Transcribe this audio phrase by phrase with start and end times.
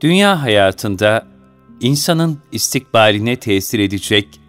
[0.00, 1.26] dünya hayatında
[1.80, 4.40] insanın istikbaline tesir edecek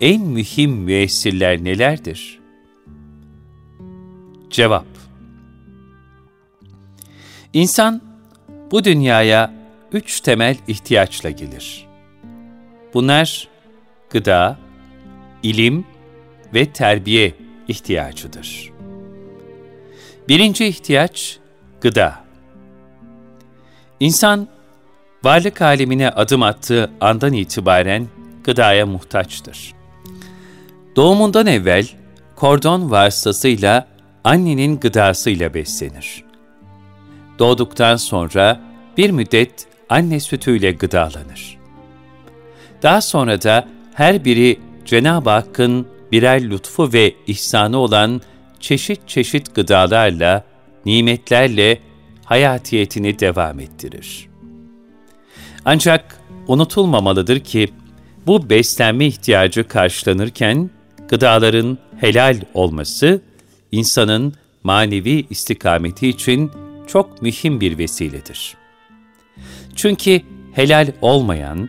[0.00, 2.40] en mühim müessirler nelerdir?
[4.50, 4.86] Cevap
[7.52, 8.02] İnsan
[8.70, 9.54] bu dünyaya
[9.92, 11.86] üç temel ihtiyaçla gelir.
[12.94, 13.48] Bunlar
[14.10, 14.58] gıda,
[15.42, 15.84] ilim
[16.54, 17.34] ve terbiye
[17.68, 18.72] ihtiyacıdır.
[20.28, 21.38] Birinci ihtiyaç
[21.80, 22.24] gıda.
[24.00, 24.48] İnsan,
[25.28, 28.06] varlık alemine adım attığı andan itibaren
[28.44, 29.74] gıdaya muhtaçtır.
[30.96, 31.88] Doğumundan evvel
[32.36, 33.88] kordon vasıtasıyla
[34.24, 36.24] annenin gıdasıyla beslenir.
[37.38, 38.60] Doğduktan sonra
[38.96, 41.58] bir müddet anne sütüyle gıdalanır.
[42.82, 48.20] Daha sonra da her biri Cenab-ı Hakk'ın birer lütfu ve ihsanı olan
[48.60, 50.44] çeşit çeşit gıdalarla,
[50.86, 51.78] nimetlerle
[52.24, 54.27] hayatiyetini devam ettirir.
[55.64, 57.68] Ancak unutulmamalıdır ki
[58.26, 60.70] bu beslenme ihtiyacı karşılanırken
[61.08, 63.22] gıdaların helal olması
[63.72, 66.50] insanın manevi istikameti için
[66.86, 68.56] çok mühim bir vesiledir.
[69.76, 70.20] Çünkü
[70.52, 71.68] helal olmayan,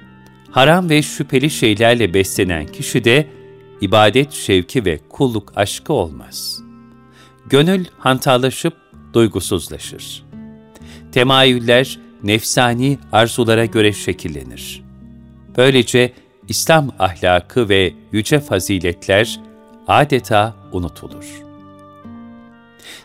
[0.51, 3.27] haram ve şüpheli şeylerle beslenen kişi de
[3.81, 6.61] ibadet şevki ve kulluk aşkı olmaz.
[7.49, 8.73] Gönül hantallaşıp
[9.13, 10.29] duygusuzlaşır
[11.11, 14.83] temayüller nefsani arzulara göre şekillenir.
[15.57, 16.13] Böylece
[16.47, 19.39] İslam ahlakı ve yüce faziletler
[19.87, 21.41] adeta unutulur.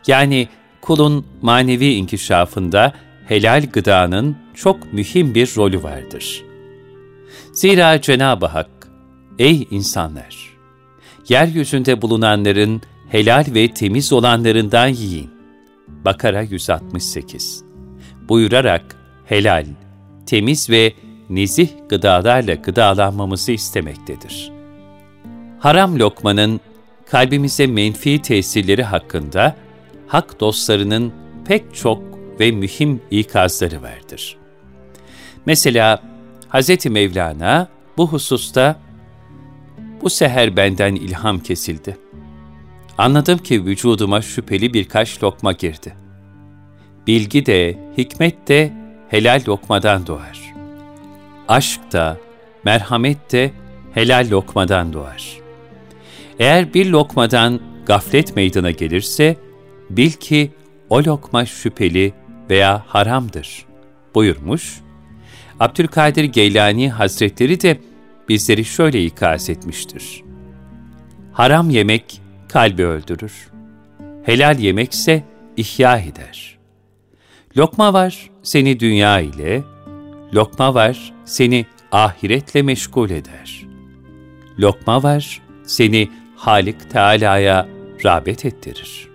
[0.06, 0.48] Yani
[0.80, 2.92] kulun manevi inkişafında
[3.26, 6.42] helal gıdanın çok mühim bir rolü vardır.
[7.52, 8.88] Zira Cenab-ı Hak,
[9.38, 10.54] ey insanlar!
[11.28, 15.30] Yeryüzünde bulunanların helal ve temiz olanlarından yiyin.
[16.04, 17.64] Bakara 168
[18.28, 19.66] buyurarak helal,
[20.26, 20.92] temiz ve
[21.30, 24.52] nezih gıdalarla gıdalanmamızı istemektedir.
[25.58, 26.60] Haram lokmanın
[27.06, 29.56] kalbimize menfi tesirleri hakkında
[30.06, 31.12] hak dostlarının
[31.44, 32.02] pek çok
[32.40, 34.36] ve mühim ikazları vardır.
[35.46, 36.02] Mesela
[36.52, 36.86] Hz.
[36.86, 38.76] Mevlana bu hususta
[40.02, 41.98] bu seher benden ilham kesildi.
[42.98, 46.04] Anladım ki vücuduma şüpheli birkaç lokma girdi
[47.06, 48.72] bilgi de, hikmet de
[49.08, 50.54] helal lokmadan doğar.
[51.48, 52.18] Aşk da,
[52.64, 53.50] merhamet de
[53.94, 55.38] helal lokmadan doğar.
[56.38, 59.36] Eğer bir lokmadan gaflet meydana gelirse,
[59.90, 60.50] bil ki
[60.90, 62.12] o lokma şüpheli
[62.50, 63.66] veya haramdır
[64.14, 64.80] buyurmuş.
[65.60, 67.78] Abdülkadir Geylani Hazretleri de
[68.28, 70.22] bizleri şöyle ikaz etmiştir.
[71.32, 73.50] Haram yemek kalbi öldürür.
[74.22, 75.22] Helal yemekse
[75.56, 76.53] ihya eder.
[77.56, 79.62] Lokma var seni dünya ile,
[80.34, 83.66] lokma var seni ahiretle meşgul eder.
[84.58, 87.68] Lokma var seni Halik Teala'ya
[88.04, 89.08] rağbet ettirir.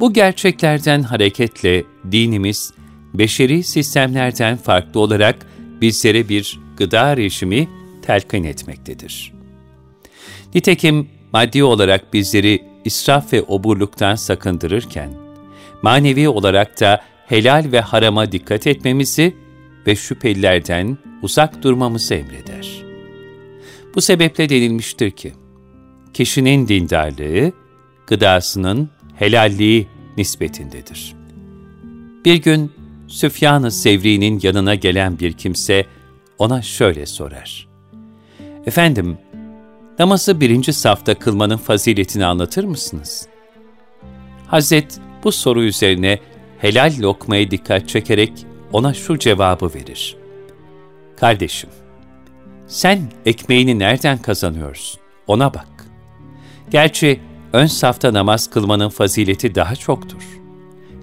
[0.00, 2.72] Bu gerçeklerden hareketle dinimiz,
[3.14, 5.46] beşeri sistemlerden farklı olarak
[5.80, 7.68] bizlere bir gıda rejimi
[8.02, 9.32] telkin etmektedir.
[10.54, 15.27] Nitekim maddi olarak bizleri israf ve oburluktan sakındırırken,
[15.82, 19.36] manevi olarak da helal ve harama dikkat etmemizi
[19.86, 22.84] ve şüphelilerden uzak durmamızı emreder.
[23.94, 25.32] Bu sebeple denilmiştir ki,
[26.14, 27.52] kişinin dindarlığı,
[28.06, 31.16] gıdasının helalliği nispetindedir.
[32.24, 32.72] Bir gün
[33.08, 35.86] Süfyan-ı Sevri'nin yanına gelen bir kimse
[36.38, 37.68] ona şöyle sorar.
[38.66, 39.18] Efendim,
[39.98, 43.26] namazı birinci safta kılmanın faziletini anlatır mısınız?
[44.46, 46.18] Hazret bu soru üzerine
[46.58, 48.32] helal lokmaya dikkat çekerek
[48.72, 50.16] ona şu cevabı verir.
[51.16, 51.70] Kardeşim,
[52.66, 55.00] sen ekmeğini nereden kazanıyorsun?
[55.26, 55.68] Ona bak.
[56.70, 57.20] Gerçi
[57.52, 60.22] ön safta namaz kılmanın fazileti daha çoktur.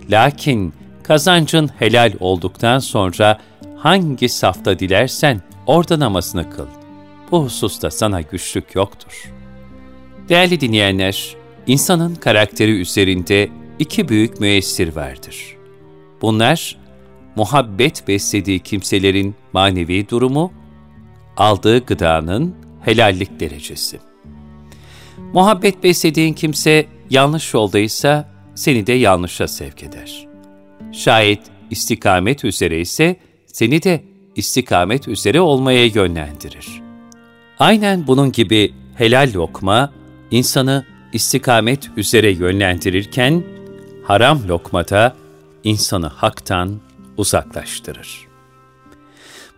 [0.10, 0.74] Lakin
[1.04, 3.40] kazancın helal olduktan sonra
[3.78, 6.68] hangi safta dilersen orada namazını kıl.
[7.32, 9.32] Bu hususta sana güçlük yoktur.
[10.30, 11.36] Değerli dinleyenler,
[11.68, 15.56] insanın karakteri üzerinde iki büyük müessir vardır.
[16.22, 16.78] Bunlar,
[17.36, 20.54] muhabbet beslediği kimselerin manevi durumu,
[21.38, 24.00] aldığı gıdanın helallik derecesi.
[25.34, 30.28] Muhabbet beslediğin kimse yanlış yoldaysa seni de yanlışa sevk eder.
[30.92, 34.04] Şayet istikamet üzere ise seni de
[34.36, 36.68] istikamet üzere olmaya yönlendirir.
[37.60, 39.94] Aynen bunun gibi helal lokma
[40.32, 43.44] insanı istikamet üzere yönlendirirken
[44.08, 45.16] haram lokmada
[45.64, 46.80] insanı haktan
[47.18, 48.28] uzaklaştırır.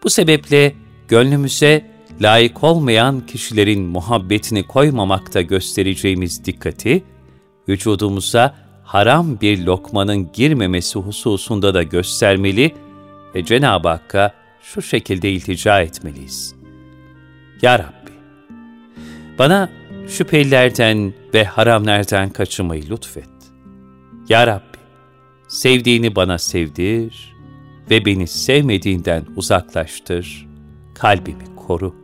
[0.03, 0.75] Bu sebeple
[1.07, 1.91] gönlümüze
[2.21, 7.03] layık olmayan kişilerin muhabbetini koymamakta göstereceğimiz dikkati,
[7.69, 12.75] vücudumuza haram bir lokmanın girmemesi hususunda da göstermeli
[13.35, 16.55] ve Cenab-ı Hakk'a şu şekilde iltica etmeliyiz.
[17.61, 18.11] Ya Rabbi,
[19.39, 19.69] bana
[20.07, 23.36] şüphelilerden ve haramlardan kaçınmayı lütfet.
[24.29, 24.77] Ya Rabbi,
[25.47, 27.35] sevdiğini bana sevdir
[27.89, 30.47] ve beni sevmediğinden uzaklaştır,
[30.95, 31.95] kalbimi koru.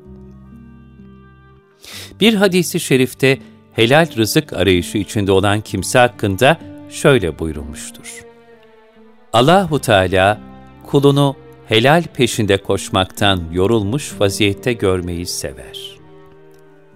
[2.19, 3.39] Bir hadisi şerifte
[3.73, 6.57] helal rızık arayışı içinde olan kimse hakkında
[6.89, 8.23] şöyle buyurulmuştur.
[9.33, 10.41] Allahu Teala
[10.87, 11.35] kulunu
[11.65, 15.97] helal peşinde koşmaktan yorulmuş vaziyette görmeyi sever.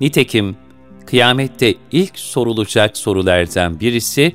[0.02, 0.58] Nitekim
[1.06, 4.34] kıyamette ilk sorulacak sorulardan birisi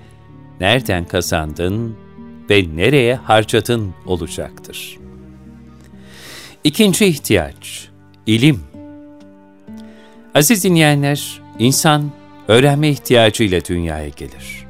[0.63, 1.97] nereden kazandın
[2.51, 4.99] ve nereye harcadın olacaktır.
[6.65, 7.89] İkinci ihtiyaç,
[8.27, 8.61] ilim.
[10.35, 12.11] Aziz dinleyenler, insan
[12.49, 14.67] öğrenme ihtiyacıyla dünyaya gelir.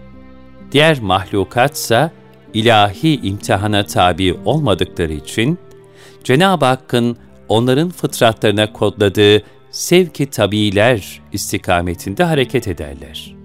[0.72, 2.10] Diğer mahlukatsa
[2.54, 5.58] ilahi imtihana tabi olmadıkları için
[6.24, 7.16] Cenab-ı Hakk'ın
[7.48, 13.41] onların fıtratlarına kodladığı sevki tabiiler istikametinde hareket ederler.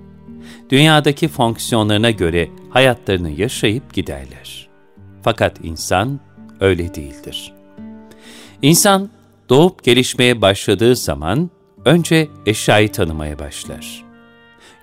[0.69, 4.67] Dünyadaki fonksiyonlarına göre hayatlarını yaşayıp giderler.
[5.21, 6.19] Fakat insan
[6.59, 7.53] öyle değildir.
[8.61, 9.09] İnsan
[9.49, 11.49] doğup gelişmeye başladığı zaman
[11.85, 14.05] önce eşyayı tanımaya başlar.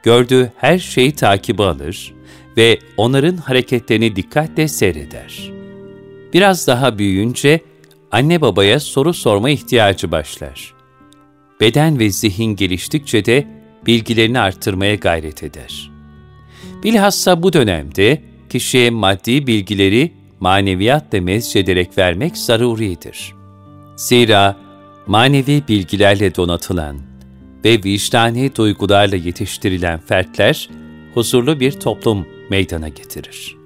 [0.03, 2.15] Gördüğü her şeyi takibi alır
[2.57, 5.51] ve onların hareketlerini dikkatle seyreder.
[6.33, 7.61] Biraz daha büyüyünce
[8.11, 10.75] anne babaya soru sorma ihtiyacı başlar.
[11.61, 13.47] Beden ve zihin geliştikçe de
[13.87, 15.91] bilgilerini arttırmaya gayret eder.
[16.85, 23.35] Bilhassa bu dönemde kişiye maddi bilgileri maneviyatla mezcederek vermek zaruridir.
[23.97, 24.57] Zira
[25.07, 26.99] manevi bilgilerle donatılan
[27.65, 30.69] ve vicdani duygularla yetiştirilen fertler
[31.15, 33.57] huzurlu bir toplum meydana getirir.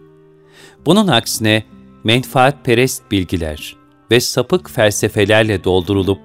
[0.87, 1.63] Bunun aksine
[2.05, 3.77] menfaatperest bilgiler
[4.11, 6.21] ve sapık felsefelerle doldurulup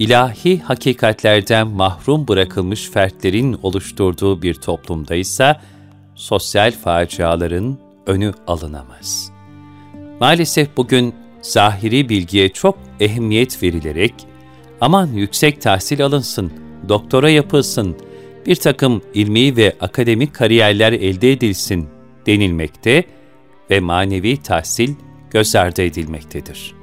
[0.00, 5.56] ilahi hakikatlerden mahrum bırakılmış fertlerin oluşturduğu bir toplumda ise
[6.14, 9.32] sosyal faciaların önü alınamaz.
[10.20, 14.14] Maalesef bugün zahiri bilgiye çok ehemmiyet verilerek
[14.80, 16.52] aman yüksek tahsil alınsın,
[16.88, 17.96] doktora yapılsın,
[18.46, 21.88] bir takım ilmi ve akademik kariyerler elde edilsin
[22.26, 23.04] denilmekte
[23.70, 24.94] ve manevi tahsil
[25.30, 26.74] göz ardı edilmektedir.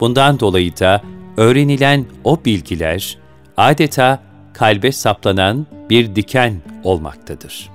[0.00, 1.02] Bundan dolayı da
[1.36, 3.18] öğrenilen o bilgiler
[3.56, 4.22] adeta
[4.52, 7.70] kalbe saplanan bir diken olmaktadır.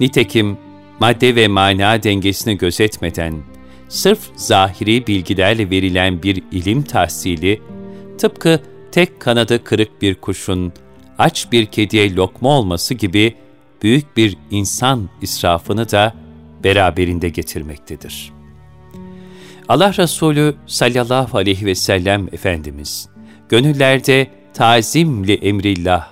[0.00, 0.58] Nitekim
[1.00, 3.34] madde ve mana dengesini gözetmeden
[3.88, 7.60] sırf zahiri bilgilerle verilen bir ilim tahsili,
[8.18, 8.60] tıpkı
[8.92, 10.72] tek kanadı kırık bir kuşun
[11.18, 13.34] aç bir kediye lokma olması gibi
[13.82, 16.14] büyük bir insan israfını da
[16.64, 18.39] beraberinde getirmektedir.
[19.70, 23.08] Allah Resulü sallallahu aleyhi ve sellem Efendimiz,
[23.48, 26.08] gönüllerde tazimli emrillah,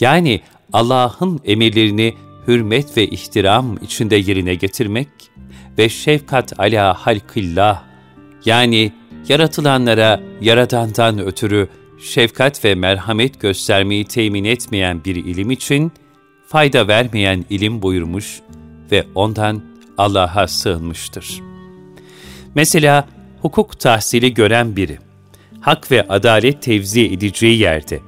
[0.00, 0.40] yani
[0.72, 2.14] Allah'ın emirlerini
[2.48, 5.08] hürmet ve ihtiram içinde yerine getirmek
[5.78, 7.82] ve şefkat ala halkillah,
[8.44, 8.92] yani
[9.28, 11.68] yaratılanlara Yaradan'dan ötürü
[12.02, 15.92] şefkat ve merhamet göstermeyi temin etmeyen bir ilim için,
[16.46, 18.40] fayda vermeyen ilim buyurmuş
[18.92, 19.62] ve ondan
[19.98, 21.55] Allah'a sığınmıştır.
[22.56, 23.08] Mesela
[23.42, 24.98] hukuk tahsili gören biri,
[25.60, 28.00] hak ve adalet tevzi edeceği yerde,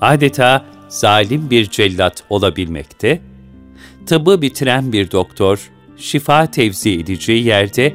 [0.00, 3.20] adeta zalim bir cellat olabilmekte,
[4.06, 7.94] tıbbı bitiren bir doktor, şifa tevzi edeceği yerde,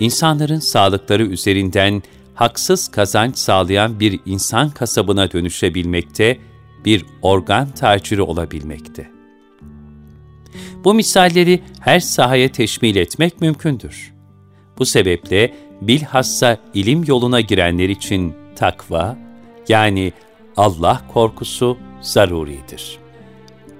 [0.00, 2.02] insanların sağlıkları üzerinden
[2.34, 6.38] haksız kazanç sağlayan bir insan kasabına dönüşebilmekte,
[6.84, 9.10] bir organ taciri olabilmekte.
[10.84, 14.15] Bu misalleri her sahaya teşmil etmek mümkündür.
[14.78, 19.18] Bu sebeple bilhassa ilim yoluna girenler için takva,
[19.68, 20.12] yani
[20.56, 22.98] Allah korkusu zaruridir.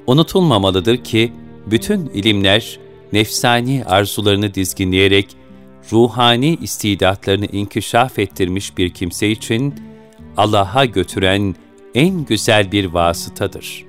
[0.07, 1.33] Unutulmamalıdır ki,
[1.67, 2.79] bütün ilimler
[3.13, 5.37] nefsani arzularını dizginleyerek
[5.93, 9.75] ruhani istidatlarını inkişaf ettirmiş bir kimse için
[10.37, 11.55] Allah'a götüren
[11.95, 13.85] en güzel bir vasıtadır.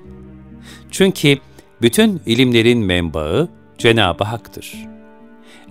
[0.92, 1.38] Çünkü
[1.82, 4.74] bütün ilimlerin menbaı Cenab-ı Hak'tır.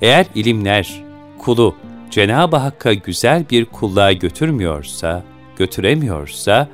[0.03, 1.06] Eğer ilimler
[1.39, 1.77] kulu
[2.11, 5.25] Cenab-ı Hakk'a güzel bir kulluğa götürmüyorsa,
[5.57, 6.69] götüremiyorsa,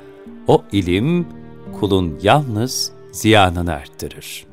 [0.47, 1.27] o ilim
[1.79, 4.45] kulun yalnız ziyanını arttırır.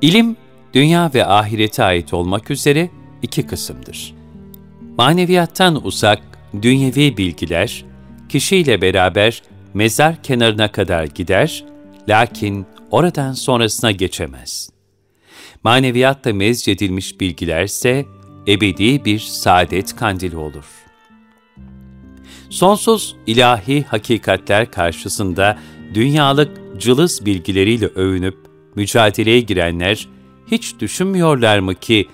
[0.00, 0.36] İlim,
[0.74, 2.90] dünya ve ahirete ait olmak üzere
[3.22, 4.14] iki kısımdır.
[4.98, 6.22] Maneviyattan uzak,
[6.62, 7.84] dünyevi bilgiler,
[8.28, 9.42] kişiyle beraber
[9.74, 11.64] mezar kenarına kadar gider,
[12.08, 14.70] lakin oradan sonrasına geçemez.
[15.64, 18.06] Maneviyatta mezcedilmiş bilgilerse
[18.48, 20.64] ebedi bir saadet kandili olur.
[22.50, 25.58] Sonsuz ilahi hakikatler karşısında
[25.94, 28.36] dünyalık cılız bilgileriyle övünüp
[28.74, 30.08] mücadeleye girenler
[30.50, 32.08] hiç düşünmüyorlar mı ki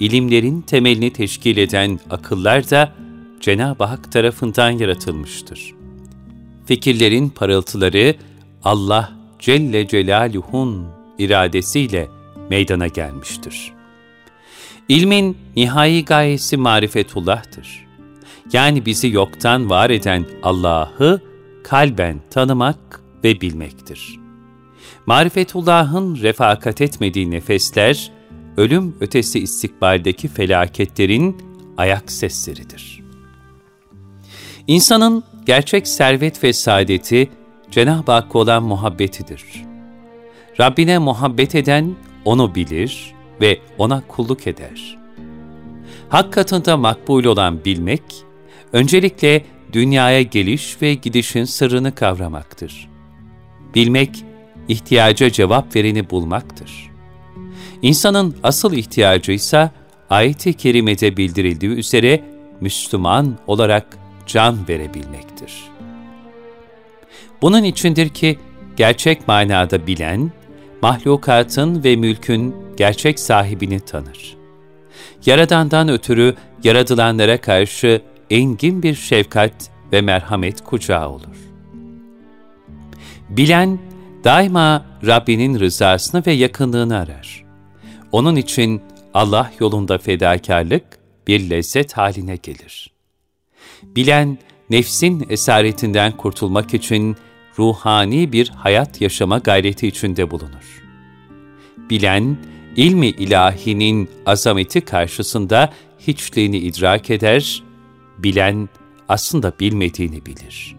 [0.00, 2.92] ilimlerin temelini teşkil eden akıllar da
[3.40, 5.74] Cenab-ı Hak tarafından yaratılmıştır.
[6.66, 8.14] Fikirlerin parıltıları
[8.64, 10.86] Allah Celle Celaluhu'nun
[11.18, 12.08] iradesiyle
[12.50, 13.75] meydana gelmiştir.
[14.88, 17.86] İlmin nihai gayesi marifetullah'tır.
[18.52, 21.20] Yani bizi yoktan var eden Allah'ı
[21.64, 24.20] kalben tanımak ve bilmektir.
[25.06, 28.12] Marifetullah'ın refakat etmediği nefesler,
[28.56, 31.36] ölüm ötesi istikbaldeki felaketlerin
[31.76, 33.02] ayak sesleridir.
[34.66, 37.30] İnsanın gerçek servet ve saadeti
[37.70, 39.44] Cenab-ı Hakk'a olan muhabbetidir.
[40.60, 44.98] Rabbine muhabbet eden onu bilir ve ona kulluk eder.
[46.08, 48.02] Hak katında makbul olan bilmek,
[48.72, 52.88] öncelikle dünyaya geliş ve gidişin sırrını kavramaktır.
[53.74, 54.24] Bilmek,
[54.68, 56.90] ihtiyaca cevap vereni bulmaktır.
[57.82, 59.70] İnsanın asıl ihtiyacı ise
[60.10, 62.24] ayet-i kerimede bildirildiği üzere
[62.60, 65.52] Müslüman olarak can verebilmektir.
[67.42, 68.38] Bunun içindir ki
[68.76, 70.32] gerçek manada bilen,
[70.82, 74.36] mahlukatın ve mülkün gerçek sahibini tanır.
[75.26, 81.36] Yaradandan ötürü yaradılanlara karşı engin bir şefkat ve merhamet kucağı olur.
[83.28, 83.78] Bilen,
[84.24, 87.44] daima Rabbinin rızasını ve yakınlığını arar.
[88.12, 88.82] Onun için
[89.14, 90.84] Allah yolunda fedakarlık
[91.26, 92.90] bir lezzet haline gelir.
[93.82, 94.38] Bilen,
[94.70, 97.16] nefsin esaretinden kurtulmak için
[97.58, 100.82] ruhani bir hayat yaşama gayreti içinde bulunur.
[101.90, 102.36] Bilen,
[102.76, 107.62] ilmi ilahinin azameti karşısında hiçliğini idrak eder,
[108.18, 108.68] bilen
[109.08, 110.76] aslında bilmediğini bilir.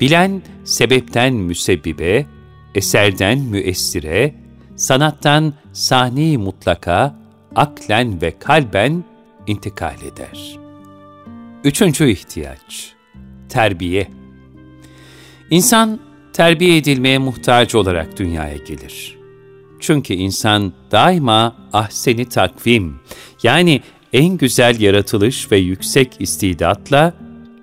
[0.00, 2.26] Bilen, sebepten müsebbibe,
[2.74, 4.34] eserden müessire,
[4.76, 7.16] sanattan sani mutlaka,
[7.54, 9.04] aklen ve kalben
[9.46, 10.58] intikal eder.
[11.64, 12.92] Üçüncü ihtiyaç,
[13.48, 14.08] terbiye.
[15.50, 16.00] İnsan
[16.32, 19.16] terbiye edilmeye muhtaç olarak dünyaya gelir.
[19.80, 23.00] Çünkü insan daima ahseni takvim,
[23.42, 23.80] yani
[24.12, 27.14] en güzel yaratılış ve yüksek istidatla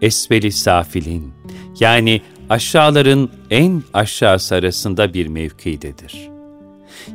[0.02, 1.34] esveli safilin,
[1.80, 6.30] yani aşağıların en aşağısı arasında bir mevkidedir.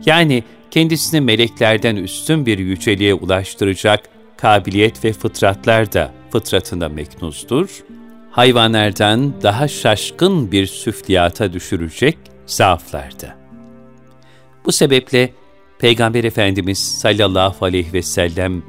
[0.06, 7.84] Yani kendisini meleklerden üstün bir yüceliğe ulaştıracak kabiliyet ve fıtratlar da fıtratında meknuzdur,
[8.30, 13.36] hayvanlardan daha şaşkın bir süfliyata düşürecek zaaflarda.
[14.64, 15.32] Bu sebeple
[15.78, 18.62] Peygamber Efendimiz sallallahu aleyhi ve sellem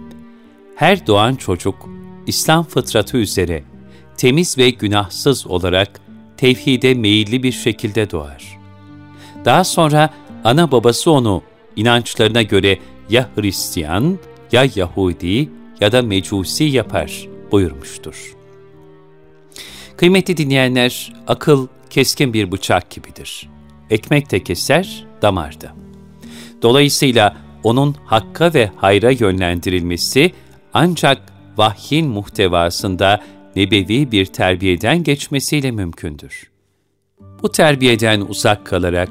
[0.75, 1.89] her doğan çocuk
[2.27, 3.63] İslam fıtratı üzere
[4.17, 6.01] temiz ve günahsız olarak
[6.37, 8.59] tevhide meyilli bir şekilde doğar.
[9.45, 10.09] Daha sonra
[10.43, 11.43] ana babası onu
[11.75, 14.19] inançlarına göre ya Hristiyan,
[14.51, 15.49] ya Yahudi
[15.81, 18.38] ya da Mecusi yapar buyurmuştur.
[20.00, 23.50] Kıymetli dinleyenler, akıl keskin bir bıçak gibidir.
[23.89, 25.75] Ekmek de keser, damarda.
[26.62, 30.32] Dolayısıyla onun hakka ve hayra yönlendirilmesi
[30.74, 31.22] ancak
[31.58, 33.24] vahyin muhtevasında
[33.56, 36.50] nebevi bir terbiyeden geçmesiyle mümkündür.
[37.44, 39.10] Bu terbiyeden uzak kalarak,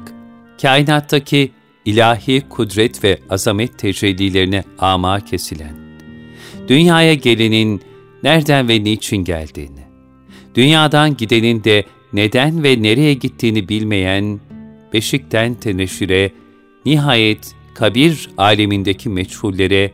[0.61, 1.51] kainattaki
[1.85, 5.75] ilahi kudret ve azamet tecellilerine ama kesilen,
[6.67, 7.81] dünyaya gelenin
[8.23, 9.78] nereden ve niçin geldiğini,
[10.55, 14.39] dünyadan gidenin de neden ve nereye gittiğini bilmeyen,
[14.93, 16.31] beşikten teneşire,
[16.85, 19.91] nihayet kabir alemindeki meçhullere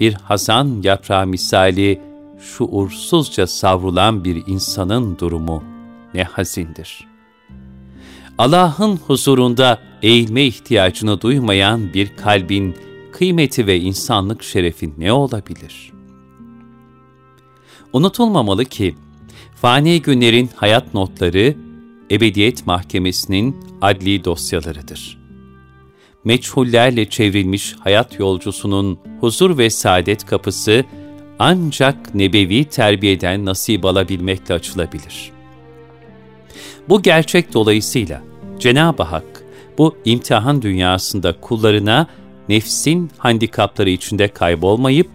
[0.00, 2.00] bir hazan yaprağı misali
[2.40, 5.64] şuursuzca savrulan bir insanın durumu
[6.14, 7.08] ne hazindir.
[8.38, 12.76] Allah'ın huzurunda eğilme ihtiyacını duymayan bir kalbin
[13.12, 15.92] kıymeti ve insanlık şerefi ne olabilir?
[17.92, 18.94] Unutulmamalı ki,
[19.62, 21.54] fani günlerin hayat notları,
[22.10, 25.18] Ebediyet Mahkemesi'nin adli dosyalarıdır.
[26.24, 30.84] Meçhullerle çevrilmiş hayat yolcusunun huzur ve saadet kapısı,
[31.38, 35.30] ancak nebevi terbiyeden nasip alabilmekle açılabilir.
[36.88, 38.22] Bu gerçek dolayısıyla
[38.58, 39.44] Cenab-ı Hak
[39.78, 42.06] bu imtihan dünyasında kullarına
[42.48, 45.08] nefsin handikapları içinde kaybolmayıp,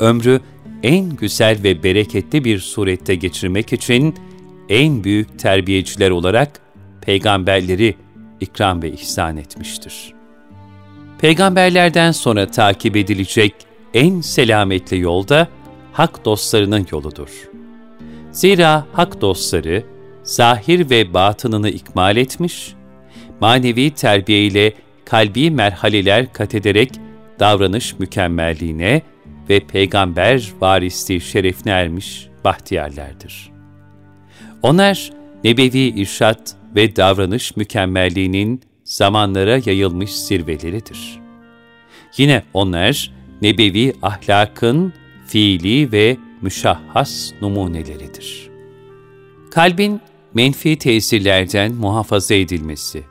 [0.00, 0.40] ömrü
[0.84, 4.14] en güzel ve bereketli bir surette geçirmek için
[4.68, 6.60] en büyük terbiyeciler olarak
[7.00, 7.94] peygamberleri
[8.40, 10.14] ikram ve ihsan etmiştir.
[11.18, 13.54] Peygamberlerden sonra takip edilecek
[13.94, 15.48] en selametli yolda
[15.92, 17.30] hak dostlarının yoludur.
[18.32, 19.84] Zira hak dostları
[20.22, 22.74] zahir ve batınını ikmal etmiş,
[23.40, 24.72] manevi terbiye ile
[25.04, 26.90] kalbi merhaleler kat ederek
[27.40, 29.02] davranış mükemmelliğine
[29.48, 33.50] ve peygamber varisliği şerefine ermiş bahtiyarlardır.
[34.62, 35.10] Onlar,
[35.44, 41.20] nebevi irşat ve davranış mükemmelliğinin zamanlara yayılmış zirveleridir.
[42.16, 44.92] Yine onlar, nebevi ahlakın
[45.26, 48.50] fiili ve müşahhas numuneleridir.
[49.50, 50.00] Kalbin
[50.34, 53.04] menfi tesirlerden muhafaza edilmesi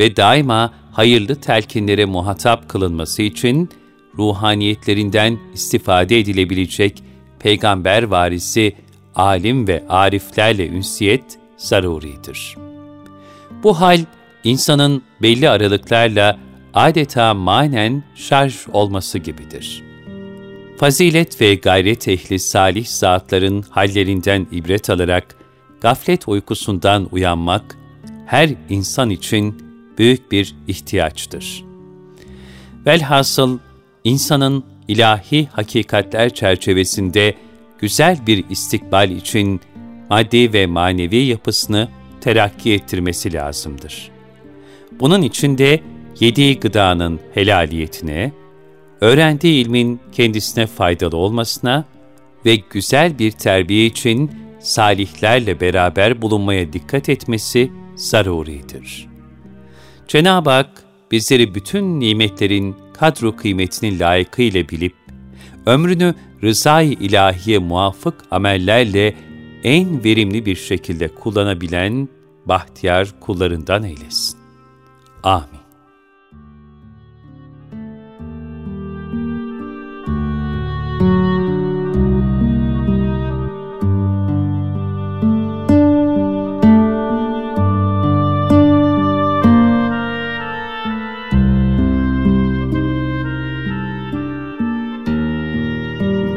[0.00, 3.70] ve daima hayırlı telkinlere muhatap kılınması için
[4.18, 7.02] ruhaniyetlerinden istifade edilebilecek
[7.38, 8.72] peygamber varisi
[9.14, 12.56] alim ve ariflerle ünsiyet zaruridir.
[13.62, 14.00] Bu hal,
[14.44, 16.38] insanın belli aralıklarla
[16.74, 19.82] adeta manen şarj olması gibidir.
[20.78, 25.36] Fazilet ve gayret ehli salih zatların hallerinden ibret alarak,
[25.80, 27.76] gaflet uykusundan uyanmak,
[28.26, 29.62] her insan için
[29.98, 31.64] büyük bir ihtiyaçtır.
[32.86, 33.58] Velhasıl,
[34.06, 37.34] insanın ilahi hakikatler çerçevesinde
[37.78, 39.60] güzel bir istikbal için
[40.10, 41.88] maddi ve manevi yapısını
[42.20, 44.10] terakki ettirmesi lazımdır.
[45.00, 45.80] Bunun için de
[46.20, 48.32] yediği gıdanın helaliyetine,
[49.00, 51.84] öğrendiği ilmin kendisine faydalı olmasına
[52.44, 59.08] ve güzel bir terbiye için salihlerle beraber bulunmaya dikkat etmesi zaruridir.
[60.08, 64.94] Cenab-ı Hak bizleri bütün nimetlerin kadro kıymetini layıkıyla bilip,
[65.66, 69.14] ömrünü rızay ilahiye muafık amellerle
[69.64, 72.08] en verimli bir şekilde kullanabilen
[72.46, 74.38] bahtiyar kullarından eylesin.
[75.22, 75.65] Amin.